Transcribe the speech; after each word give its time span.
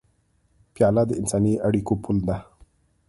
پیاله 0.73 1.03
د 1.07 1.11
انساني 1.21 1.53
اړیکو 1.67 1.93
پُل 2.03 2.17
ده. 2.27 2.37